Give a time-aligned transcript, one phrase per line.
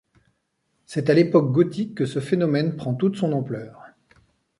[0.87, 3.83] C'est à l'époque gothique que ce phénomène prend toute son ampleur.